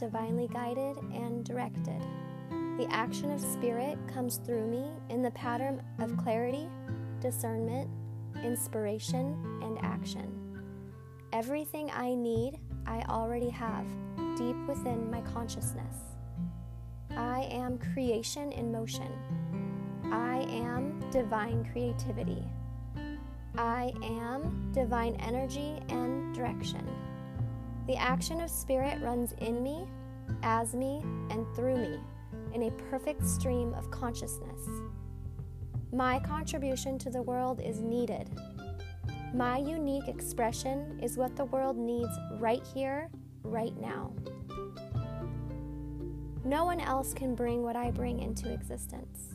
divinely 0.00 0.48
guided 0.48 0.96
and 1.12 1.44
directed. 1.44 2.00
The 2.78 2.88
action 2.90 3.30
of 3.30 3.40
spirit 3.40 3.98
comes 4.08 4.38
through 4.38 4.66
me 4.66 4.86
in 5.10 5.20
the 5.20 5.30
pattern 5.32 5.82
of 5.98 6.16
clarity, 6.16 6.66
discernment, 7.20 7.90
inspiration, 8.42 9.36
and 9.62 9.78
action. 9.82 10.56
Everything 11.34 11.90
I 11.92 12.14
need, 12.14 12.58
I 12.86 13.02
already 13.10 13.50
have 13.50 13.84
deep 14.38 14.56
within 14.66 15.10
my 15.10 15.20
consciousness. 15.20 15.96
I 17.14 17.42
am 17.50 17.78
creation 17.92 18.52
in 18.52 18.72
motion. 18.72 19.12
I 20.10 20.46
am 20.48 20.98
divine 21.10 21.68
creativity. 21.70 22.42
I 23.58 23.92
am 24.02 24.72
divine 24.72 25.16
energy 25.16 25.78
and 25.90 26.34
direction. 26.34 26.88
The 27.90 27.96
action 27.96 28.40
of 28.40 28.48
spirit 28.48 29.02
runs 29.02 29.32
in 29.40 29.64
me, 29.64 29.84
as 30.44 30.76
me, 30.76 31.02
and 31.28 31.44
through 31.56 31.74
me 31.76 31.98
in 32.54 32.62
a 32.62 32.70
perfect 32.88 33.26
stream 33.26 33.74
of 33.74 33.90
consciousness. 33.90 34.60
My 35.92 36.20
contribution 36.20 37.00
to 37.00 37.10
the 37.10 37.20
world 37.20 37.60
is 37.60 37.80
needed. 37.80 38.30
My 39.34 39.58
unique 39.58 40.06
expression 40.06 41.00
is 41.02 41.16
what 41.16 41.34
the 41.34 41.46
world 41.46 41.76
needs 41.76 42.16
right 42.38 42.62
here, 42.72 43.10
right 43.42 43.76
now. 43.80 44.12
No 46.44 46.64
one 46.64 46.78
else 46.78 47.12
can 47.12 47.34
bring 47.34 47.64
what 47.64 47.74
I 47.74 47.90
bring 47.90 48.20
into 48.20 48.52
existence. 48.52 49.34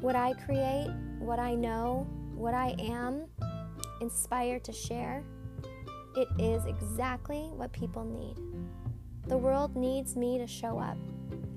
What 0.00 0.16
I 0.16 0.32
create, 0.32 0.90
what 1.18 1.38
I 1.38 1.56
know, 1.56 2.06
what 2.34 2.54
I 2.54 2.74
am, 2.78 3.26
inspired 4.00 4.64
to 4.64 4.72
share, 4.72 5.22
it 6.16 6.28
is 6.38 6.64
exactly 6.64 7.50
what 7.54 7.72
people 7.72 8.04
need. 8.04 8.36
The 9.28 9.36
world 9.36 9.76
needs 9.76 10.16
me 10.16 10.38
to 10.38 10.46
show 10.46 10.78
up, 10.78 10.96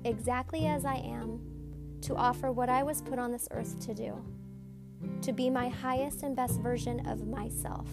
exactly 0.04 0.66
as 0.66 0.84
I 0.84 0.96
am, 0.96 1.40
to 2.02 2.14
offer 2.14 2.52
what 2.52 2.68
I 2.68 2.82
was 2.82 3.02
put 3.02 3.18
on 3.18 3.32
this 3.32 3.48
earth 3.50 3.80
to 3.86 3.94
do, 3.94 4.22
to 5.22 5.32
be 5.32 5.50
my 5.50 5.68
highest 5.68 6.22
and 6.22 6.36
best 6.36 6.60
version 6.60 7.06
of 7.08 7.26
myself. 7.26 7.88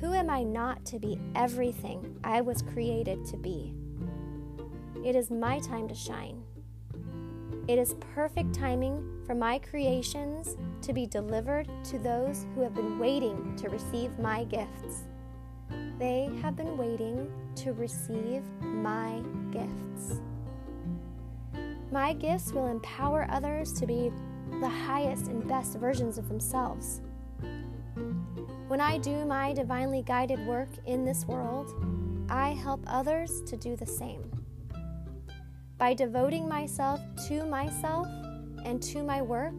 Who 0.00 0.12
am 0.12 0.28
I 0.28 0.42
not 0.42 0.84
to 0.86 0.98
be 0.98 1.18
everything 1.34 2.18
I 2.24 2.40
was 2.40 2.62
created 2.62 3.24
to 3.26 3.36
be? 3.36 3.74
It 5.04 5.14
is 5.14 5.30
my 5.30 5.60
time 5.60 5.86
to 5.88 5.94
shine. 5.94 6.42
It 7.66 7.78
is 7.78 7.94
perfect 8.14 8.54
timing 8.54 9.22
for 9.26 9.34
my 9.34 9.58
creations 9.58 10.56
to 10.82 10.92
be 10.92 11.06
delivered 11.06 11.68
to 11.84 11.98
those 11.98 12.46
who 12.54 12.60
have 12.60 12.74
been 12.74 12.98
waiting 12.98 13.56
to 13.56 13.70
receive 13.70 14.18
my 14.18 14.44
gifts. 14.44 15.04
They 15.98 16.30
have 16.42 16.56
been 16.56 16.76
waiting 16.76 17.30
to 17.56 17.72
receive 17.72 18.42
my 18.60 19.22
gifts. 19.50 20.20
My 21.90 22.12
gifts 22.12 22.52
will 22.52 22.66
empower 22.66 23.26
others 23.30 23.72
to 23.74 23.86
be 23.86 24.12
the 24.60 24.68
highest 24.68 25.28
and 25.28 25.46
best 25.46 25.78
versions 25.78 26.18
of 26.18 26.28
themselves. 26.28 27.00
When 28.68 28.80
I 28.80 28.98
do 28.98 29.24
my 29.24 29.52
divinely 29.52 30.02
guided 30.02 30.44
work 30.46 30.70
in 30.86 31.04
this 31.04 31.26
world, 31.26 31.72
I 32.28 32.50
help 32.50 32.82
others 32.86 33.42
to 33.42 33.56
do 33.56 33.76
the 33.76 33.86
same. 33.86 34.30
By 35.78 35.92
devoting 35.92 36.48
myself 36.48 37.00
to 37.28 37.44
myself 37.46 38.06
and 38.64 38.82
to 38.84 39.02
my 39.02 39.20
work, 39.20 39.54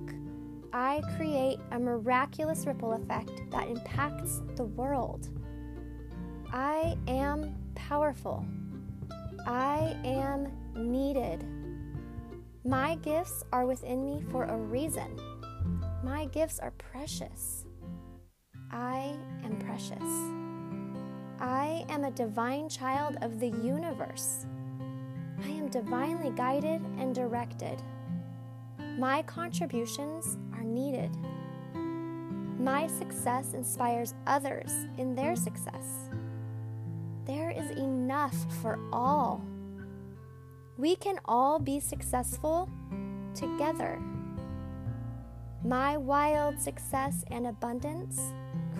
I 0.71 1.01
create 1.17 1.59
a 1.71 1.79
miraculous 1.79 2.65
ripple 2.65 2.93
effect 2.93 3.31
that 3.51 3.67
impacts 3.67 4.41
the 4.55 4.65
world. 4.65 5.29
I 6.51 6.97
am 7.07 7.55
powerful. 7.75 8.45
I 9.45 9.95
am 10.03 10.51
needed. 10.75 11.45
My 12.63 12.95
gifts 12.95 13.43
are 13.51 13.65
within 13.65 14.03
me 14.05 14.23
for 14.31 14.45
a 14.45 14.57
reason. 14.57 15.19
My 16.03 16.25
gifts 16.25 16.59
are 16.59 16.71
precious. 16.71 17.65
I 18.71 19.17
am 19.43 19.57
precious. 19.59 20.01
I 21.39 21.85
am 21.89 22.05
a 22.05 22.11
divine 22.11 22.69
child 22.69 23.17
of 23.21 23.39
the 23.39 23.49
universe. 23.49 24.45
I 25.45 25.49
am 25.49 25.69
divinely 25.69 26.31
guided 26.31 26.81
and 26.97 27.13
directed. 27.13 27.81
My 28.97 29.21
contributions 29.23 30.37
are 30.53 30.63
needed. 30.63 31.15
My 32.59 32.87
success 32.87 33.53
inspires 33.53 34.15
others 34.25 34.71
in 34.97 35.13
their 35.13 35.35
success. 35.35 36.09
There 37.25 37.51
is 37.51 37.69
enough 37.77 38.35
for 38.61 38.79
all. 38.91 39.43
We 40.77 40.95
can 40.95 41.19
all 41.25 41.59
be 41.59 41.79
successful 41.79 42.67
together. 43.35 44.01
My 45.63 45.95
wild 45.97 46.59
success 46.59 47.23
and 47.29 47.45
abundance 47.47 48.19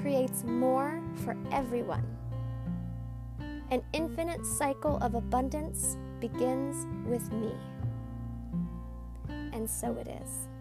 creates 0.02 0.44
more 0.44 1.02
for 1.24 1.38
everyone. 1.52 2.06
An 3.72 3.82
infinite 3.94 4.46
cycle 4.46 4.98
of 4.98 5.16
abundance 5.16 5.98
begins 6.20 6.86
with 7.08 7.32
me 7.32 7.52
and 9.56 9.70
so 9.70 9.94
it 9.94 10.08
is. 10.08 10.55